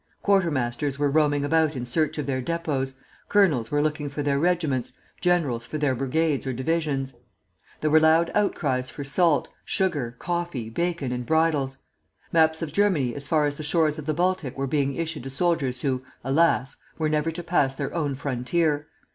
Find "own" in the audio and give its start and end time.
17.93-18.15